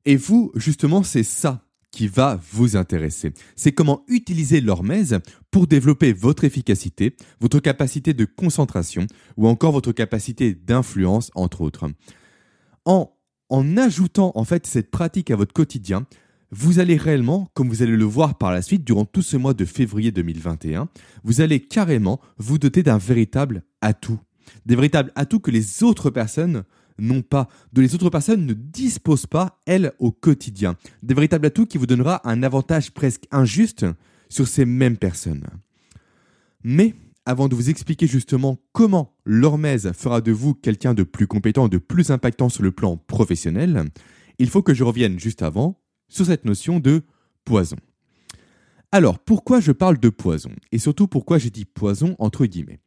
Et 0.04 0.16
vous, 0.16 0.52
justement, 0.54 1.02
c'est 1.02 1.22
ça 1.22 1.63
qui 1.94 2.08
va 2.08 2.40
vous 2.52 2.76
intéresser. 2.76 3.32
C'est 3.54 3.72
comment 3.72 4.04
utiliser 4.08 4.60
l'hormèse 4.60 5.18
pour 5.50 5.66
développer 5.66 6.12
votre 6.12 6.44
efficacité, 6.44 7.16
votre 7.40 7.60
capacité 7.60 8.12
de 8.14 8.24
concentration 8.24 9.06
ou 9.36 9.46
encore 9.46 9.72
votre 9.72 9.92
capacité 9.92 10.54
d'influence, 10.54 11.30
entre 11.34 11.60
autres. 11.60 11.86
En, 12.84 13.12
en 13.48 13.76
ajoutant 13.76 14.32
en 14.34 14.44
fait 14.44 14.66
cette 14.66 14.90
pratique 14.90 15.30
à 15.30 15.36
votre 15.36 15.54
quotidien, 15.54 16.04
vous 16.50 16.80
allez 16.80 16.96
réellement, 16.96 17.48
comme 17.54 17.68
vous 17.68 17.82
allez 17.82 17.96
le 17.96 18.04
voir 18.04 18.38
par 18.38 18.52
la 18.52 18.62
suite 18.62 18.84
durant 18.84 19.04
tout 19.04 19.22
ce 19.22 19.36
mois 19.36 19.54
de 19.54 19.64
février 19.64 20.10
2021, 20.10 20.88
vous 21.22 21.40
allez 21.40 21.60
carrément 21.60 22.20
vous 22.38 22.58
doter 22.58 22.82
d'un 22.82 22.98
véritable 22.98 23.62
atout. 23.80 24.18
Des 24.66 24.74
véritables 24.74 25.12
atouts 25.14 25.40
que 25.40 25.50
les 25.50 25.82
autres 25.82 26.10
personnes 26.10 26.64
non 26.98 27.22
pas, 27.22 27.48
de 27.72 27.80
les 27.80 27.94
autres 27.94 28.10
personnes 28.10 28.46
ne 28.46 28.52
disposent 28.52 29.26
pas, 29.26 29.60
elles, 29.66 29.92
au 29.98 30.12
quotidien. 30.12 30.76
Des 31.02 31.14
véritables 31.14 31.46
atouts 31.46 31.66
qui 31.66 31.78
vous 31.78 31.86
donnera 31.86 32.28
un 32.28 32.42
avantage 32.42 32.92
presque 32.92 33.24
injuste 33.30 33.86
sur 34.28 34.48
ces 34.48 34.64
mêmes 34.64 34.96
personnes. 34.96 35.46
Mais 36.62 36.94
avant 37.26 37.48
de 37.48 37.54
vous 37.54 37.70
expliquer 37.70 38.06
justement 38.06 38.58
comment 38.72 39.16
l'hormèse 39.24 39.92
fera 39.92 40.20
de 40.20 40.32
vous 40.32 40.54
quelqu'un 40.54 40.94
de 40.94 41.02
plus 41.02 41.26
compétent, 41.26 41.68
de 41.68 41.78
plus 41.78 42.10
impactant 42.10 42.48
sur 42.48 42.62
le 42.62 42.72
plan 42.72 42.96
professionnel, 42.96 43.84
il 44.38 44.50
faut 44.50 44.62
que 44.62 44.74
je 44.74 44.84
revienne 44.84 45.18
juste 45.18 45.42
avant 45.42 45.80
sur 46.08 46.26
cette 46.26 46.44
notion 46.44 46.80
de 46.80 47.02
poison. 47.44 47.76
Alors, 48.92 49.18
pourquoi 49.18 49.60
je 49.60 49.72
parle 49.72 49.98
de 49.98 50.08
poison? 50.08 50.50
Et 50.70 50.78
surtout, 50.78 51.08
pourquoi 51.08 51.38
j'ai 51.38 51.50
dit 51.50 51.64
poison 51.64 52.14
entre 52.18 52.46
guillemets? 52.46 52.80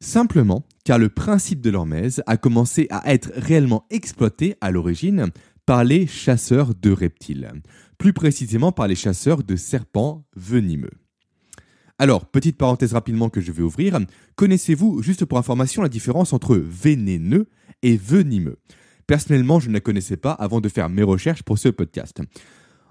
Simplement 0.00 0.64
car 0.84 0.98
le 0.98 1.08
principe 1.08 1.60
de 1.60 1.70
l'hormèse 1.70 2.22
a 2.26 2.36
commencé 2.36 2.86
à 2.90 3.12
être 3.12 3.30
réellement 3.36 3.86
exploité 3.90 4.56
à 4.60 4.70
l'origine 4.70 5.30
par 5.66 5.84
les 5.84 6.06
chasseurs 6.06 6.74
de 6.74 6.90
reptiles, 6.90 7.52
plus 7.98 8.12
précisément 8.12 8.72
par 8.72 8.88
les 8.88 8.96
chasseurs 8.96 9.42
de 9.42 9.56
serpents 9.56 10.26
venimeux. 10.34 10.90
Alors, 11.98 12.26
petite 12.26 12.56
parenthèse 12.56 12.94
rapidement 12.94 13.28
que 13.28 13.40
je 13.40 13.52
vais 13.52 13.62
ouvrir, 13.62 13.98
connaissez-vous, 14.34 15.02
juste 15.02 15.24
pour 15.24 15.38
information, 15.38 15.82
la 15.82 15.88
différence 15.88 16.32
entre 16.32 16.56
vénéneux 16.56 17.46
et 17.82 17.96
venimeux? 17.96 18.58
Personnellement, 19.06 19.60
je 19.60 19.68
ne 19.68 19.74
la 19.74 19.80
connaissais 19.80 20.16
pas 20.16 20.32
avant 20.32 20.60
de 20.60 20.68
faire 20.68 20.88
mes 20.88 21.02
recherches 21.02 21.44
pour 21.44 21.58
ce 21.58 21.68
podcast. 21.68 22.20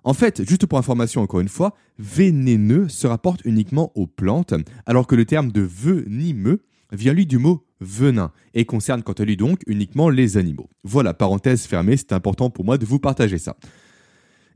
En 0.03 0.13
fait, 0.13 0.47
juste 0.47 0.65
pour 0.65 0.79
information 0.79 1.21
encore 1.21 1.41
une 1.41 1.49
fois, 1.49 1.75
vénéneux 1.99 2.87
se 2.89 3.05
rapporte 3.05 3.41
uniquement 3.43 3.91
aux 3.95 4.07
plantes, 4.07 4.53
alors 4.85 5.07
que 5.07 5.15
le 5.15 5.25
terme 5.25 5.51
de 5.51 5.61
venimeux 5.61 6.63
vient 6.91 7.13
lui 7.13 7.25
du 7.25 7.37
mot 7.37 7.65
venin 7.79 8.31
et 8.53 8.65
concerne 8.65 9.03
quant 9.03 9.13
à 9.13 9.23
lui 9.23 9.37
donc 9.37 9.61
uniquement 9.67 10.09
les 10.09 10.37
animaux. 10.37 10.69
Voilà, 10.83 11.13
parenthèse 11.13 11.65
fermée, 11.65 11.97
c'est 11.97 12.13
important 12.13 12.49
pour 12.49 12.65
moi 12.65 12.77
de 12.77 12.85
vous 12.85 12.99
partager 12.99 13.37
ça. 13.37 13.57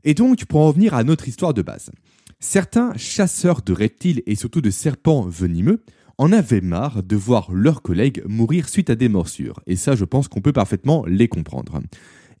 Et 0.04 0.14
donc, 0.14 0.44
pour 0.44 0.60
en 0.60 0.68
revenir 0.68 0.94
à 0.94 1.04
notre 1.04 1.26
histoire 1.28 1.54
de 1.54 1.62
base. 1.62 1.90
Certains 2.38 2.96
chasseurs 2.96 3.62
de 3.62 3.72
reptiles 3.72 4.22
et 4.26 4.34
surtout 4.34 4.60
de 4.60 4.70
serpents 4.70 5.22
venimeux 5.22 5.82
en 6.18 6.32
avaient 6.32 6.60
marre 6.60 7.02
de 7.02 7.16
voir 7.16 7.52
leurs 7.52 7.82
collègues 7.82 8.22
mourir 8.26 8.68
suite 8.68 8.90
à 8.90 8.94
des 8.94 9.08
morsures. 9.08 9.60
Et 9.66 9.76
ça, 9.76 9.96
je 9.96 10.04
pense 10.04 10.28
qu'on 10.28 10.40
peut 10.40 10.52
parfaitement 10.52 11.04
les 11.06 11.28
comprendre. 11.28 11.80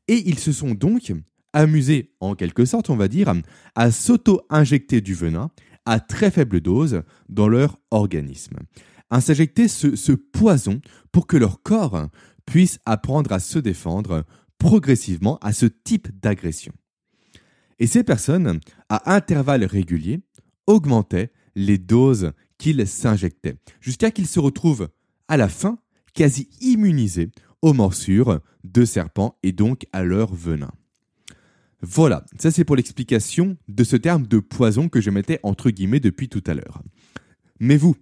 Et 0.08 0.28
ils 0.28 0.38
se 0.38 0.52
sont 0.52 0.74
donc 0.74 1.12
amusés, 1.52 2.12
en 2.20 2.34
quelque 2.34 2.64
sorte, 2.64 2.90
on 2.90 2.96
va 2.96 3.08
dire, 3.08 3.32
à 3.74 3.90
s'auto-injecter 3.90 5.00
du 5.00 5.14
venin 5.14 5.50
à 5.86 6.00
très 6.00 6.30
faible 6.30 6.60
dose 6.60 7.02
dans 7.28 7.48
leur 7.48 7.78
organisme. 7.90 8.58
À 9.10 9.20
s'injecter 9.20 9.68
ce 9.68 10.12
poison 10.12 10.80
pour 11.12 11.26
que 11.26 11.36
leur 11.36 11.62
corps 11.62 12.08
puisse 12.44 12.78
apprendre 12.84 13.32
à 13.32 13.40
se 13.40 13.58
défendre 13.58 14.24
progressivement 14.58 15.38
à 15.38 15.52
ce 15.52 15.66
type 15.66 16.08
d'agression. 16.20 16.72
Et 17.78 17.86
ces 17.86 18.04
personnes, 18.04 18.60
à 18.88 19.14
intervalles 19.14 19.64
réguliers, 19.64 20.20
augmentaient 20.66 21.30
les 21.54 21.78
doses 21.78 22.32
qu'ils 22.58 22.86
s'injectaient, 22.86 23.58
jusqu'à 23.80 24.10
qu'ils 24.10 24.26
se 24.26 24.40
retrouvent 24.40 24.88
à 25.28 25.36
la 25.36 25.48
fin 25.48 25.78
quasi 26.14 26.48
immunisés 26.60 27.30
aux 27.62 27.74
morsures 27.74 28.40
de 28.64 28.84
serpents 28.84 29.38
et 29.42 29.52
donc 29.52 29.86
à 29.92 30.02
leur 30.02 30.34
venin. 30.34 30.70
Voilà, 31.82 32.24
ça 32.38 32.50
c'est 32.50 32.64
pour 32.64 32.76
l'explication 32.76 33.56
de 33.68 33.84
ce 33.84 33.96
terme 33.96 34.26
de 34.26 34.38
poison 34.38 34.88
que 34.88 35.00
je 35.00 35.10
mettais 35.10 35.40
entre 35.42 35.70
guillemets 35.70 36.00
depuis 36.00 36.28
tout 36.28 36.42
à 36.46 36.54
l'heure. 36.54 36.82
Mais 37.60 37.76
vous, 37.76 37.96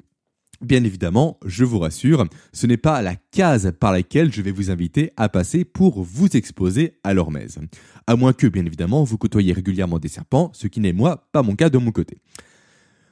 Bien 0.64 0.82
évidemment, 0.82 1.38
je 1.44 1.62
vous 1.62 1.78
rassure, 1.78 2.26
ce 2.54 2.66
n'est 2.66 2.78
pas 2.78 3.02
la 3.02 3.16
case 3.16 3.70
par 3.78 3.92
laquelle 3.92 4.32
je 4.32 4.40
vais 4.40 4.50
vous 4.50 4.70
inviter 4.70 5.10
à 5.18 5.28
passer 5.28 5.62
pour 5.66 6.02
vous 6.02 6.26
exposer 6.34 6.98
à 7.04 7.12
l'hormèse. 7.12 7.58
À 8.06 8.16
moins 8.16 8.32
que, 8.32 8.46
bien 8.46 8.64
évidemment, 8.64 9.04
vous 9.04 9.18
côtoyez 9.18 9.52
régulièrement 9.52 9.98
des 9.98 10.08
serpents, 10.08 10.50
ce 10.54 10.66
qui 10.66 10.80
n'est 10.80 10.94
moi 10.94 11.28
pas 11.32 11.42
mon 11.42 11.54
cas 11.54 11.68
de 11.68 11.76
mon 11.76 11.92
côté. 11.92 12.22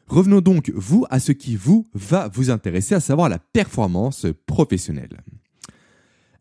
Revenons 0.07 0.41
donc, 0.41 0.73
vous, 0.75 1.05
à 1.11 1.21
ce 1.21 1.33
qui 1.33 1.55
vous 1.55 1.87
va 1.93 2.31
vous 2.33 2.49
intéresser, 2.49 2.95
à 2.95 3.01
savoir 3.01 3.29
la 3.29 3.39
performance 3.39 4.27
professionnelle. 4.47 5.21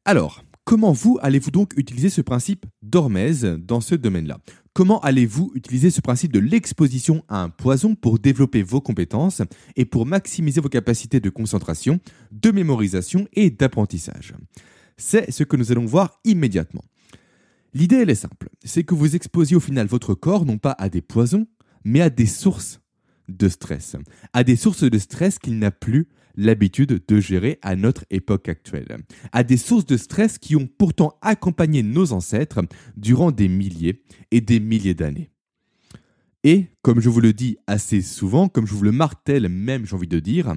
Alors, 0.05 0.45
comment 0.63 0.93
vous 0.93 1.19
allez-vous 1.21 1.51
donc 1.51 1.73
utiliser 1.75 2.09
ce 2.09 2.21
principe 2.21 2.65
d'hormèse 2.81 3.43
dans 3.43 3.81
ce 3.81 3.95
domaine-là? 3.95 4.37
Comment 4.73 5.01
allez-vous 5.01 5.51
utiliser 5.53 5.89
ce 5.89 5.99
principe 5.99 6.31
de 6.31 6.39
l'exposition 6.39 7.25
à 7.27 7.41
un 7.41 7.49
poison 7.49 7.93
pour 7.93 8.19
développer 8.19 8.63
vos 8.63 8.79
compétences 8.79 9.41
et 9.75 9.83
pour 9.83 10.05
maximiser 10.05 10.61
vos 10.61 10.69
capacités 10.69 11.19
de 11.19 11.29
concentration, 11.29 11.99
de 12.31 12.51
mémorisation 12.51 13.27
et 13.33 13.49
d'apprentissage? 13.49 14.33
C'est 14.95 15.29
ce 15.29 15.43
que 15.43 15.57
nous 15.57 15.73
allons 15.73 15.85
voir 15.85 16.21
immédiatement. 16.23 16.85
L'idée, 17.73 17.97
elle 17.97 18.09
est 18.09 18.15
simple, 18.15 18.47
c'est 18.63 18.83
que 18.83 18.95
vous 18.95 19.13
exposiez 19.15 19.57
au 19.57 19.61
final 19.61 19.87
votre 19.87 20.13
corps 20.13 20.45
non 20.45 20.57
pas 20.57 20.75
à 20.77 20.87
des 20.87 21.01
poisons, 21.01 21.47
mais 21.83 21.99
à 21.99 22.09
des 22.09 22.25
sources 22.25 22.79
de 23.27 23.49
stress, 23.49 23.97
à 24.31 24.45
des 24.45 24.55
sources 24.55 24.83
de 24.83 24.97
stress 24.97 25.37
qu'il 25.37 25.59
n'a 25.59 25.71
plus 25.71 26.07
l'habitude 26.35 27.01
de 27.07 27.19
gérer 27.19 27.59
à 27.61 27.75
notre 27.75 28.05
époque 28.09 28.49
actuelle, 28.49 28.97
à 29.31 29.43
des 29.43 29.57
sources 29.57 29.85
de 29.85 29.97
stress 29.97 30.37
qui 30.37 30.55
ont 30.55 30.67
pourtant 30.67 31.17
accompagné 31.21 31.83
nos 31.83 32.13
ancêtres 32.13 32.61
durant 32.97 33.31
des 33.31 33.47
milliers 33.47 34.01
et 34.31 34.41
des 34.41 34.59
milliers 34.59 34.93
d'années. 34.93 35.29
Et, 36.43 36.67
comme 36.81 36.99
je 36.99 37.09
vous 37.09 37.21
le 37.21 37.33
dis 37.33 37.57
assez 37.67 38.01
souvent, 38.01 38.47
comme 38.47 38.65
je 38.65 38.73
vous 38.73 38.83
le 38.83 38.91
martèle 38.91 39.47
même, 39.47 39.85
j'ai 39.85 39.95
envie 39.95 40.07
de 40.07 40.19
dire, 40.19 40.53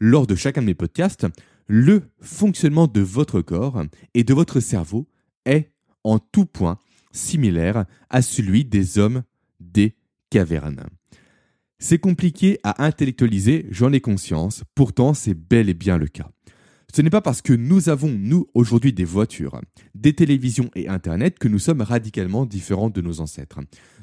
lors 0.00 0.26
de 0.26 0.34
chacun 0.34 0.62
de 0.62 0.66
mes 0.66 0.74
podcasts, 0.74 1.26
le 1.66 2.02
fonctionnement 2.20 2.86
de 2.86 3.00
votre 3.00 3.40
corps 3.40 3.82
et 4.14 4.24
de 4.24 4.34
votre 4.34 4.60
cerveau 4.60 5.06
est 5.44 5.70
en 6.04 6.18
tout 6.18 6.46
point 6.46 6.78
similaire 7.12 7.84
à 8.10 8.22
celui 8.22 8.64
des 8.64 8.98
hommes 8.98 9.22
des 9.60 9.94
cavernes. 10.30 10.86
C'est 11.84 11.98
compliqué 11.98 12.60
à 12.62 12.84
intellectualiser, 12.84 13.66
j'en 13.70 13.92
ai 13.92 14.00
conscience, 14.00 14.62
pourtant 14.76 15.14
c'est 15.14 15.34
bel 15.34 15.68
et 15.68 15.74
bien 15.74 15.98
le 15.98 16.06
cas. 16.06 16.30
Ce 16.94 17.02
n'est 17.02 17.10
pas 17.10 17.20
parce 17.20 17.42
que 17.42 17.52
nous 17.52 17.88
avons, 17.88 18.08
nous, 18.08 18.46
aujourd'hui 18.54 18.92
des 18.92 19.04
voitures, 19.04 19.60
des 19.96 20.12
télévisions 20.12 20.70
et 20.76 20.86
Internet 20.86 21.40
que 21.40 21.48
nous 21.48 21.58
sommes 21.58 21.80
radicalement 21.80 22.46
différents 22.46 22.88
de 22.88 23.00
nos 23.00 23.20
ancêtres. 23.20 23.58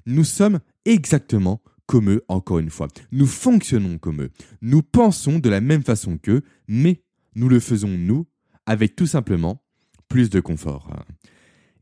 Nous 0.05 0.25
sommes 0.25 0.59
exactement 0.83 1.62
comme 1.86 2.09
eux, 2.09 2.25
encore 2.27 2.59
une 2.59 2.69
fois. 2.69 2.89
Nous 3.13 3.25
fonctionnons 3.25 3.98
comme 3.98 4.24
eux. 4.24 4.31
Nous 4.62 4.83
pensons 4.83 5.39
de 5.39 5.50
la 5.50 5.62
même 5.62 5.83
façon 5.83 6.17
qu'eux, 6.17 6.41
mais 6.67 7.01
nous 7.36 7.48
le 7.48 7.62
faisons, 7.62 7.98
nous, 7.98 8.27
avec 8.65 8.98
tout 8.98 9.07
simplement 9.07 9.63
plus 10.09 10.29
de 10.29 10.41
confort. 10.41 10.93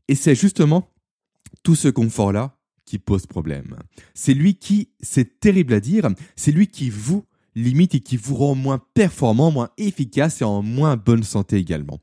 Et 0.06 0.14
c'est 0.14 0.36
justement 0.36 0.92
tout 1.64 1.74
ce 1.74 1.88
confort-là 1.88 2.57
qui 2.88 2.98
pose 2.98 3.26
problème. 3.26 3.76
C'est 4.14 4.34
lui 4.34 4.54
qui, 4.54 4.88
c'est 5.00 5.40
terrible 5.40 5.74
à 5.74 5.80
dire, 5.80 6.08
c'est 6.36 6.52
lui 6.52 6.68
qui 6.68 6.90
vous 6.90 7.24
limite 7.54 7.94
et 7.94 8.00
qui 8.00 8.16
vous 8.16 8.34
rend 8.34 8.54
moins 8.54 8.80
performant, 8.94 9.50
moins 9.50 9.70
efficace 9.78 10.40
et 10.40 10.44
en 10.44 10.62
moins 10.62 10.96
bonne 10.96 11.22
santé 11.22 11.56
également. 11.56 11.98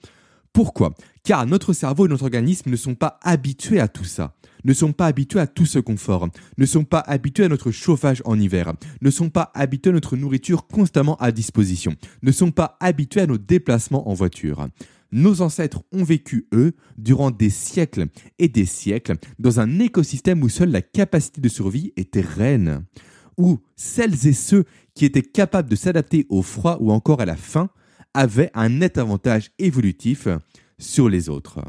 Pourquoi? 0.54 0.94
Car 1.24 1.46
notre 1.48 1.74
cerveau 1.74 2.06
et 2.06 2.10
notre 2.10 2.24
organisme 2.24 2.70
ne 2.70 2.76
sont 2.76 2.96
pas 2.96 3.20
habitués 3.24 3.80
à 3.80 3.88
tout 3.88 4.06
ça, 4.06 4.36
ne 4.64 4.74
sont 4.74 4.94
pas 4.94 5.08
habitués 5.08 5.40
à 5.40 5.48
tout 5.48 5.66
ce 5.66 5.80
confort, 5.80 6.30
ne 6.58 6.66
sont 6.66 6.86
pas 6.86 7.00
habitués 7.00 7.46
à 7.46 7.50
notre 7.50 7.72
chauffage 7.72 8.22
en 8.26 8.40
hiver, 8.40 8.72
ne 9.02 9.10
sont 9.10 9.30
pas 9.30 9.52
habitués 9.54 9.90
à 9.90 9.94
notre 9.94 10.16
nourriture 10.16 10.68
constamment 10.68 11.18
à 11.18 11.32
disposition, 11.32 11.96
ne 12.22 12.32
sont 12.32 12.52
pas 12.52 12.78
habitués 12.80 13.22
à 13.22 13.28
nos 13.28 13.38
déplacements 13.38 14.10
en 14.10 14.14
voiture. 14.14 14.68
Nos 15.16 15.40
ancêtres 15.42 15.82
ont 15.94 16.04
vécu, 16.04 16.46
eux, 16.54 16.74
durant 16.98 17.32
des 17.32 17.50
siècles 17.50 18.08
et 18.38 18.50
des 18.50 18.66
siècles, 18.66 19.16
dans 19.40 19.62
un 19.62 19.80
écosystème 19.80 20.44
où 20.44 20.50
seule 20.50 20.72
la 20.72 20.82
capacité 20.82 21.40
de 21.40 21.48
survie 21.48 21.94
était 21.96 22.20
reine, 22.20 22.84
où 23.38 23.60
celles 23.78 24.28
et 24.28 24.34
ceux 24.34 24.66
qui 24.94 25.06
étaient 25.06 25.22
capables 25.22 25.70
de 25.70 25.78
s'adapter 25.78 26.26
au 26.28 26.42
froid 26.42 26.80
ou 26.82 26.92
encore 26.92 27.22
à 27.22 27.26
la 27.26 27.38
faim 27.38 27.70
avaient 28.14 28.52
un 28.54 28.68
net 28.68 28.98
avantage 28.98 29.52
évolutif 29.58 30.28
sur 30.80 31.08
les 31.08 31.30
autres. 31.30 31.62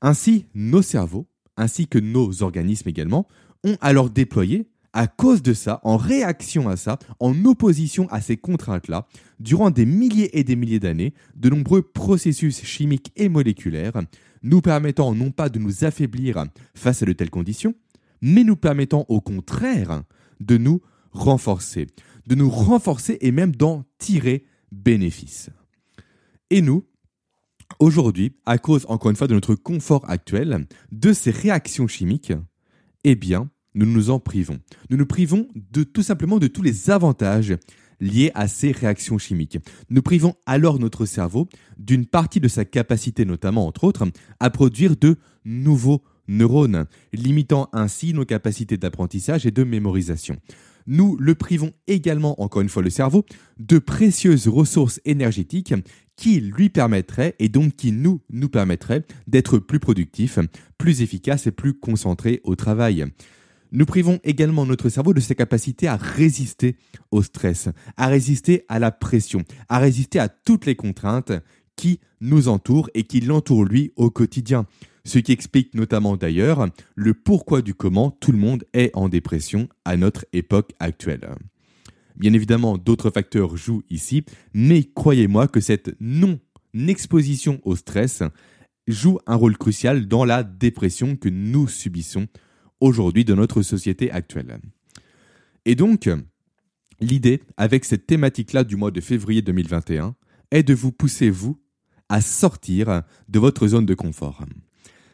Ainsi, 0.00 0.46
nos 0.52 0.82
cerveaux, 0.82 1.28
ainsi 1.56 1.86
que 1.86 2.00
nos 2.00 2.42
organismes 2.42 2.88
également, 2.88 3.28
ont 3.62 3.76
alors 3.80 4.10
déployé 4.10 4.68
à 4.92 5.06
cause 5.06 5.42
de 5.42 5.54
ça, 5.54 5.80
en 5.84 5.96
réaction 5.96 6.68
à 6.68 6.76
ça, 6.76 6.98
en 7.18 7.44
opposition 7.44 8.08
à 8.10 8.20
ces 8.20 8.36
contraintes-là, 8.36 9.06
durant 9.40 9.70
des 9.70 9.86
milliers 9.86 10.38
et 10.38 10.44
des 10.44 10.56
milliers 10.56 10.80
d'années, 10.80 11.14
de 11.34 11.48
nombreux 11.48 11.82
processus 11.82 12.62
chimiques 12.62 13.12
et 13.16 13.28
moléculaires, 13.28 14.02
nous 14.42 14.60
permettant 14.60 15.14
non 15.14 15.30
pas 15.30 15.48
de 15.48 15.58
nous 15.58 15.84
affaiblir 15.84 16.44
face 16.74 17.02
à 17.02 17.06
de 17.06 17.12
telles 17.12 17.30
conditions, 17.30 17.74
mais 18.20 18.44
nous 18.44 18.56
permettant 18.56 19.06
au 19.08 19.20
contraire 19.20 20.02
de 20.40 20.56
nous 20.56 20.80
renforcer, 21.10 21.86
de 22.26 22.34
nous 22.34 22.50
renforcer 22.50 23.18
et 23.20 23.32
même 23.32 23.54
d'en 23.54 23.84
tirer 23.98 24.44
bénéfice. 24.70 25.50
Et 26.50 26.60
nous, 26.60 26.84
aujourd'hui, 27.78 28.36
à 28.44 28.58
cause 28.58 28.84
encore 28.88 29.10
une 29.10 29.16
fois 29.16 29.26
de 29.26 29.34
notre 29.34 29.54
confort 29.54 30.08
actuel, 30.08 30.66
de 30.90 31.12
ces 31.12 31.30
réactions 31.30 31.88
chimiques, 31.88 32.32
eh 33.04 33.14
bien, 33.14 33.50
nous 33.74 33.86
nous 33.86 34.10
en 34.10 34.18
privons. 34.18 34.58
Nous 34.90 34.96
nous 34.96 35.06
privons 35.06 35.48
de 35.54 35.82
tout 35.82 36.02
simplement 36.02 36.38
de 36.38 36.46
tous 36.46 36.62
les 36.62 36.90
avantages 36.90 37.56
liés 38.00 38.32
à 38.34 38.48
ces 38.48 38.72
réactions 38.72 39.18
chimiques. 39.18 39.58
Nous 39.88 40.02
privons 40.02 40.34
alors 40.44 40.78
notre 40.78 41.06
cerveau 41.06 41.48
d'une 41.78 42.04
partie 42.04 42.40
de 42.40 42.48
sa 42.48 42.64
capacité, 42.64 43.24
notamment 43.24 43.66
entre 43.66 43.84
autres, 43.84 44.04
à 44.40 44.50
produire 44.50 44.96
de 44.96 45.16
nouveaux 45.44 46.02
neurones, 46.28 46.86
limitant 47.12 47.68
ainsi 47.72 48.12
nos 48.12 48.24
capacités 48.24 48.76
d'apprentissage 48.76 49.46
et 49.46 49.50
de 49.50 49.64
mémorisation. 49.64 50.36
nous 50.86 51.16
le 51.16 51.36
privons 51.36 51.72
également, 51.86 52.42
encore 52.42 52.62
une 52.62 52.68
fois, 52.68 52.82
le 52.82 52.90
cerveau, 52.90 53.24
de 53.60 53.78
précieuses 53.78 54.48
ressources 54.48 55.00
énergétiques 55.04 55.74
qui 56.16 56.40
lui 56.40 56.70
permettraient, 56.70 57.36
et 57.38 57.48
donc 57.48 57.76
qui 57.76 57.92
nous, 57.92 58.20
nous 58.30 58.48
permettraient 58.48 59.04
d'être 59.28 59.58
plus 59.58 59.78
productifs, 59.78 60.40
plus 60.78 61.02
efficaces 61.02 61.46
et 61.46 61.52
plus 61.52 61.74
concentrés 61.74 62.40
au 62.42 62.56
travail. 62.56 63.06
Nous 63.74 63.86
privons 63.86 64.20
également 64.22 64.66
notre 64.66 64.90
cerveau 64.90 65.14
de 65.14 65.20
sa 65.20 65.34
capacité 65.34 65.88
à 65.88 65.96
résister 65.96 66.76
au 67.10 67.22
stress, 67.22 67.70
à 67.96 68.08
résister 68.08 68.66
à 68.68 68.78
la 68.78 68.90
pression, 68.90 69.42
à 69.70 69.78
résister 69.78 70.18
à 70.18 70.28
toutes 70.28 70.66
les 70.66 70.76
contraintes 70.76 71.32
qui 71.74 71.98
nous 72.20 72.48
entourent 72.48 72.90
et 72.92 73.04
qui 73.04 73.20
l'entourent 73.20 73.64
lui 73.64 73.92
au 73.96 74.10
quotidien. 74.10 74.66
Ce 75.06 75.18
qui 75.18 75.32
explique 75.32 75.74
notamment 75.74 76.18
d'ailleurs 76.18 76.68
le 76.94 77.14
pourquoi 77.14 77.62
du 77.62 77.72
comment 77.72 78.10
tout 78.10 78.30
le 78.30 78.38
monde 78.38 78.64
est 78.74 78.90
en 78.94 79.08
dépression 79.08 79.70
à 79.86 79.96
notre 79.96 80.26
époque 80.34 80.72
actuelle. 80.78 81.30
Bien 82.14 82.34
évidemment, 82.34 82.76
d'autres 82.76 83.10
facteurs 83.10 83.56
jouent 83.56 83.82
ici, 83.88 84.22
mais 84.52 84.84
croyez-moi 84.84 85.48
que 85.48 85.60
cette 85.60 85.96
non-exposition 85.98 87.58
au 87.64 87.74
stress 87.74 88.22
joue 88.86 89.18
un 89.26 89.34
rôle 89.34 89.56
crucial 89.56 90.06
dans 90.06 90.26
la 90.26 90.42
dépression 90.42 91.16
que 91.16 91.30
nous 91.30 91.68
subissons 91.68 92.28
aujourd'hui 92.82 93.24
de 93.24 93.34
notre 93.34 93.62
société 93.62 94.10
actuelle. 94.10 94.58
Et 95.64 95.76
donc, 95.76 96.10
l'idée 97.00 97.40
avec 97.56 97.84
cette 97.84 98.06
thématique-là 98.06 98.64
du 98.64 98.76
mois 98.76 98.90
de 98.90 99.00
février 99.00 99.40
2021 99.40 100.16
est 100.50 100.64
de 100.64 100.74
vous 100.74 100.90
pousser, 100.90 101.30
vous, 101.30 101.60
à 102.08 102.20
sortir 102.20 103.02
de 103.28 103.38
votre 103.38 103.68
zone 103.68 103.86
de 103.86 103.94
confort. 103.94 104.44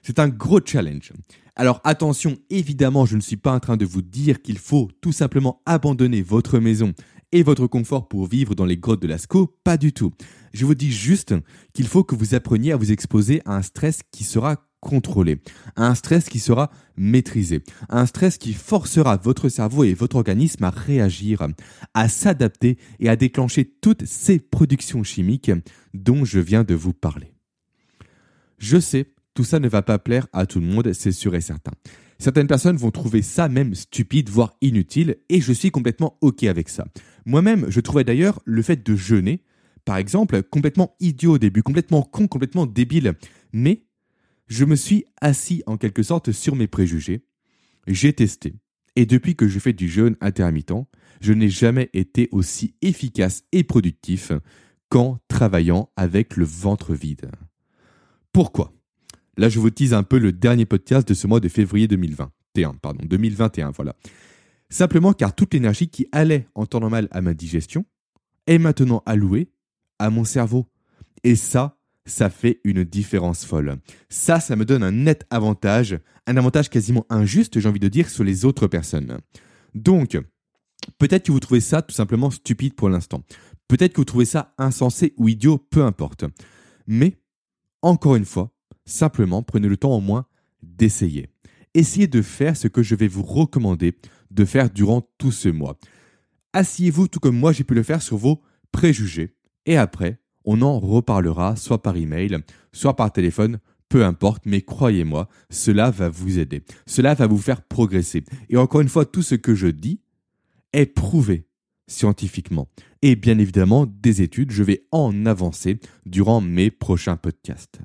C'est 0.02 0.18
un 0.18 0.28
gros 0.28 0.60
challenge. 0.64 1.12
Alors 1.56 1.80
attention, 1.84 2.38
évidemment, 2.48 3.04
je 3.04 3.16
ne 3.16 3.20
suis 3.20 3.37
pas 3.37 3.52
en 3.52 3.60
train 3.60 3.76
de 3.76 3.84
vous 3.84 4.00
dire 4.00 4.40
qu'il 4.40 4.58
faut 4.58 4.88
tout 5.02 5.12
simplement 5.12 5.60
abandonner 5.66 6.22
votre 6.22 6.58
maison 6.60 6.94
et 7.32 7.42
votre 7.42 7.66
confort 7.66 8.08
pour 8.08 8.26
vivre 8.26 8.54
dans 8.54 8.64
les 8.64 8.78
grottes 8.78 9.02
de 9.02 9.06
Lascaux, 9.06 9.58
pas 9.62 9.76
du 9.76 9.92
tout. 9.92 10.12
Je 10.54 10.64
vous 10.64 10.75
dis 10.75 10.90
juste 10.90 11.34
qu'il 11.75 11.87
faut 11.87 12.04
que 12.04 12.14
vous 12.14 12.34
appreniez 12.34 12.72
à 12.72 12.76
vous 12.76 12.90
exposer 12.90 13.42
à 13.44 13.56
un 13.56 13.62
stress 13.62 14.00
qui 14.10 14.25
sera 14.25 14.67
contrôlé, 14.80 15.40
un 15.76 15.94
stress 15.94 16.28
qui 16.28 16.38
sera 16.38 16.70
maîtrisé, 16.97 17.62
un 17.88 18.06
stress 18.06 18.38
qui 18.38 18.52
forcera 18.52 19.16
votre 19.16 19.49
cerveau 19.49 19.85
et 19.85 19.94
votre 19.94 20.16
organisme 20.16 20.64
à 20.64 20.70
réagir, 20.70 21.47
à 21.94 22.08
s'adapter 22.08 22.78
et 23.00 23.08
à 23.08 23.16
déclencher 23.16 23.64
toutes 23.64 24.04
ces 24.04 24.38
productions 24.38 25.02
chimiques 25.02 25.50
dont 25.94 26.25
je 26.25 26.40
viens 26.40 26.64
de 26.64 26.75
vous 26.75 26.92
parler. 26.92 27.32
Je 28.58 28.78
sais, 28.78 29.12
tout 29.35 29.44
ça 29.44 29.61
ne 29.61 29.68
va 29.68 29.82
pas 29.82 29.99
plaire 29.99 30.26
à 30.32 30.47
tout 30.47 30.61
le 30.61 30.66
monde, 30.66 30.92
c'est 30.92 31.12
sûr 31.12 31.35
et 31.35 31.40
certain. 31.40 31.73
Certaines 32.18 32.49
personnes 32.49 32.76
vont 32.76 32.90
trouver 32.90 33.23
ça 33.23 33.49
même 33.49 33.76
stupide, 33.76 34.28
voire 34.28 34.56
inutile, 34.61 35.18
et 35.28 35.40
je 35.40 35.52
suis 35.52 35.70
complètement 35.70 36.18
OK 36.20 36.42
avec 36.42 36.68
ça. 36.68 36.85
Moi-même, 37.25 37.66
je 37.68 37.80
trouvais 37.80 38.02
d'ailleurs 38.02 38.40
le 38.44 38.62
fait 38.62 38.85
de 38.85 38.97
jeûner, 38.97 39.44
par 39.85 39.97
exemple, 39.97 40.42
complètement 40.42 40.97
idiot 40.99 41.35
au 41.35 41.38
début, 41.38 41.62
complètement 41.62 42.02
con, 42.02 42.26
complètement 42.26 42.66
débile. 42.66 43.14
Mais 43.52 43.85
je 44.49 44.64
me 44.64 44.76
suis 44.76 45.05
assis 45.21 45.62
en 45.67 45.76
quelque 45.76 46.02
sorte 46.02 46.33
sur 46.33 46.57
mes 46.57 46.67
préjugés, 46.67 47.25
j'ai 47.87 48.12
testé, 48.12 48.55
et 48.97 49.07
depuis 49.07 49.37
que 49.37 49.47
je 49.47 49.59
fais 49.59 49.73
du 49.73 49.88
jeûne 49.88 50.17
intermittent, 50.21 50.88
je 51.21 51.33
n'ai 51.33 51.49
jamais 51.49 51.90
été 51.93 52.28
aussi 52.33 52.75
efficace 52.83 53.45
et 53.52 53.62
productif 53.62 54.33
qu'en 54.88 55.19
travaillant 55.28 55.90
avec 55.97 56.37
le 56.37 56.45
ventre 56.45 56.95
vide. 56.95 57.31
Pourquoi? 58.33 58.73
Là, 59.37 59.49
je 59.49 59.61
vous 59.61 59.71
tease 59.71 59.95
un 59.95 60.02
peu 60.02 60.19
le 60.19 60.33
dernier 60.33 60.67
podcast 60.67 61.07
de 61.07 61.14
ce 61.14 61.26
mois 61.26 61.40
de 61.40 61.49
février 61.49 61.87
2021, 61.87 62.75
pardon, 62.75 63.05
2021, 63.07 63.71
voilà. 63.71 63.95
Simplement 64.69 65.12
car 65.12 65.35
toute 65.35 65.55
l'énergie 65.55 65.88
qui 65.88 66.09
allait 66.12 66.49
en 66.55 66.67
temps 66.67 66.81
normal 66.81 67.09
à 67.11 67.21
ma 67.21 67.35
digestion 67.35 67.85
est 68.47 68.59
maintenant 68.59 69.02
allouée 69.07 69.50
à 69.99 70.11
mon 70.11 70.25
cerveau. 70.25 70.67
Et 71.25 71.37
ça, 71.37 71.77
ça 72.08 72.30
fait 72.30 72.60
une 72.64 72.84
différence 72.84 73.44
folle. 73.44 73.76
Ça, 74.08 74.40
ça 74.40 74.56
me 74.56 74.64
donne 74.64 74.82
un 74.82 74.92
net 74.92 75.26
avantage, 75.30 75.98
un 76.26 76.36
avantage 76.36 76.70
quasiment 76.70 77.06
injuste, 77.10 77.60
j'ai 77.60 77.68
envie 77.68 77.80
de 77.80 77.88
dire, 77.88 78.08
sur 78.08 78.25
les 78.25 78.44
autres 78.44 78.66
personnes. 78.66 79.18
Donc, 79.75 80.18
peut-être 80.99 81.26
que 81.26 81.32
vous 81.32 81.40
trouvez 81.40 81.60
ça 81.60 81.82
tout 81.82 81.94
simplement 81.94 82.30
stupide 82.30 82.75
pour 82.75 82.88
l'instant. 82.88 83.23
Peut-être 83.68 83.92
que 83.92 84.00
vous 84.00 84.06
trouvez 84.06 84.25
ça 84.25 84.54
insensé 84.58 85.14
ou 85.16 85.28
idiot, 85.28 85.58
peu 85.58 85.84
importe. 85.84 86.25
Mais, 86.86 87.18
encore 87.82 88.16
une 88.16 88.25
fois, 88.25 88.54
simplement 88.86 89.42
prenez 89.42 89.68
le 89.68 89.76
temps 89.76 89.94
au 89.94 90.00
moins 90.00 90.26
d'essayer. 90.62 91.28
Essayez 91.75 92.06
de 92.06 92.23
faire 92.23 92.56
ce 92.56 92.66
que 92.68 92.82
je 92.82 92.94
vais 92.94 93.08
vous 93.08 93.23
recommander 93.23 93.94
de 94.30 94.44
faire 94.44 94.71
durant 94.71 95.02
tout 95.18 95.32
ce 95.32 95.49
mois. 95.49 95.78
Asseyez-vous 96.54 97.08
tout 97.08 97.21
comme 97.21 97.36
moi 97.36 97.52
j'ai 97.52 97.64
pu 97.64 97.75
le 97.75 97.82
faire 97.82 98.02
sur 98.02 98.16
vos 98.16 98.42
préjugés. 98.73 99.36
Et 99.66 99.76
après, 99.76 100.18
on 100.50 100.63
en 100.63 100.80
reparlera 100.80 101.56
soit 101.56 101.82
par 101.82 101.99
email, 101.99 102.39
soit 102.73 102.97
par 102.97 103.13
téléphone, 103.13 103.58
peu 103.91 104.02
importe, 104.02 104.45
mais 104.47 104.63
croyez-moi, 104.63 105.28
cela 105.50 105.91
va 105.91 106.08
vous 106.08 106.39
aider. 106.39 106.63
Cela 106.87 107.13
va 107.13 107.26
vous 107.26 107.37
faire 107.37 107.61
progresser. 107.61 108.25
Et 108.49 108.56
encore 108.56 108.80
une 108.80 108.89
fois, 108.89 109.04
tout 109.04 109.21
ce 109.21 109.34
que 109.34 109.54
je 109.54 109.67
dis 109.67 110.00
est 110.73 110.87
prouvé 110.87 111.47
scientifiquement. 111.87 112.69
Et 113.02 113.15
bien 113.15 113.39
évidemment, 113.39 113.84
des 113.87 114.23
études, 114.23 114.50
je 114.50 114.63
vais 114.63 114.87
en 114.91 115.26
avancer 115.26 115.80
durant 116.06 116.41
mes 116.41 116.71
prochains 116.71 117.17
podcasts. 117.17 117.80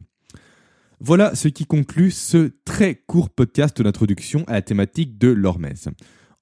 Voilà 1.02 1.36
ce 1.36 1.50
qui 1.50 1.66
conclut 1.66 2.12
ce 2.12 2.54
très 2.64 2.96
court 2.96 3.30
podcast 3.30 3.82
d'introduction 3.82 4.46
à 4.48 4.54
la 4.54 4.62
thématique 4.62 5.18
de 5.18 5.28
l'hormèse. 5.28 5.90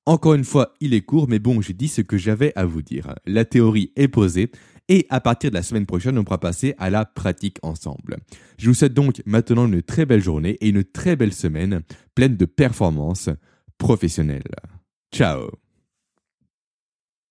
Encore 0.05 0.35
une 0.35 0.43
fois, 0.43 0.73
il 0.81 0.93
est 0.93 1.01
court, 1.01 1.27
mais 1.27 1.39
bon, 1.39 1.61
j'ai 1.61 1.73
dit 1.73 1.87
ce 1.87 2.01
que 2.01 2.17
j'avais 2.17 2.53
à 2.55 2.65
vous 2.65 2.83
dire. 2.83 3.15
La 3.25 3.45
théorie 3.45 3.91
est 3.95 4.07
posée, 4.07 4.51
et 4.91 5.07
à 5.09 5.21
partir 5.21 5.51
de 5.51 5.55
la 5.55 5.63
semaine 5.63 5.85
prochaine, 5.85 6.17
on 6.17 6.25
pourra 6.25 6.41
passer 6.41 6.75
à 6.77 6.89
la 6.89 7.05
pratique 7.05 7.59
ensemble. 7.63 8.17
Je 8.57 8.67
vous 8.67 8.73
souhaite 8.73 8.93
donc 8.93 9.21
maintenant 9.25 9.65
une 9.65 9.81
très 9.81 10.05
belle 10.05 10.21
journée 10.21 10.57
et 10.59 10.67
une 10.67 10.83
très 10.83 11.15
belle 11.15 11.31
semaine 11.31 11.81
pleine 12.13 12.35
de 12.35 12.43
performances 12.43 13.29
professionnelles. 13.77 14.43
Ciao 15.13 15.60